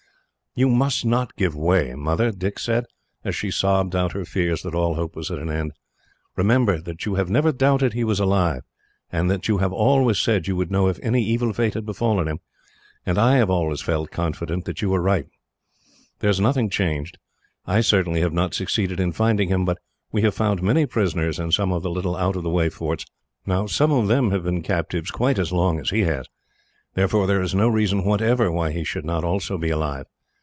"You 0.53 0.67
must 0.67 1.05
not 1.05 1.37
give 1.37 1.55
way, 1.55 1.93
Mother," 1.95 2.29
Dick 2.29 2.59
said, 2.59 2.83
as 3.23 3.33
she 3.37 3.49
sobbed 3.49 3.95
out 3.95 4.11
her 4.11 4.25
fears 4.25 4.63
that 4.63 4.75
all 4.75 4.95
hope 4.95 5.15
was 5.15 5.31
at 5.31 5.39
an 5.39 5.49
end. 5.49 5.71
"Remember 6.35 6.81
that 6.81 7.05
you 7.05 7.15
have 7.15 7.29
never 7.29 7.53
doubted 7.53 7.93
he 7.93 8.03
was 8.03 8.19
alive, 8.19 8.63
and 9.09 9.31
that 9.31 9.47
you 9.47 9.59
have 9.59 9.71
always 9.71 10.17
said 10.19 10.47
you 10.47 10.57
would 10.57 10.69
know 10.69 10.89
if 10.89 10.99
any 11.01 11.23
evil 11.23 11.53
fate 11.53 11.73
had 11.73 11.85
befallen 11.85 12.27
him; 12.27 12.41
and 13.05 13.17
I 13.17 13.37
have 13.37 13.49
always 13.49 13.79
felt 13.81 14.11
confident 14.11 14.65
that 14.65 14.81
you 14.81 14.89
were 14.89 14.99
right. 15.01 15.23
There 16.19 16.29
is 16.29 16.41
nothing 16.41 16.69
changed. 16.69 17.17
I 17.65 17.79
certainly 17.79 18.19
have 18.19 18.33
not 18.33 18.53
succeeded 18.53 18.99
in 18.99 19.13
finding 19.13 19.47
him, 19.47 19.63
but 19.63 19.77
we 20.11 20.21
have 20.23 20.35
found 20.35 20.61
many 20.61 20.85
prisoners 20.85 21.39
in 21.39 21.53
some 21.53 21.71
of 21.71 21.81
the 21.81 21.89
little 21.89 22.17
out 22.17 22.35
of 22.35 22.43
the 22.43 22.49
way 22.49 22.67
forts. 22.67 23.05
Now, 23.45 23.67
some 23.67 23.93
of 23.93 24.09
them 24.09 24.31
have 24.31 24.43
been 24.43 24.63
captives 24.63 25.11
quite 25.11 25.39
as 25.39 25.53
long 25.53 25.79
as 25.79 25.91
he 25.91 26.01
has; 26.01 26.27
therefore 26.93 27.25
there 27.25 27.41
is 27.41 27.55
no 27.55 27.69
reason, 27.69 28.03
whatever, 28.03 28.51
why 28.51 28.71
he 28.71 28.83
should 28.83 29.05
not 29.05 29.23
also 29.23 29.57
be 29.57 29.69
alive. 29.69 30.07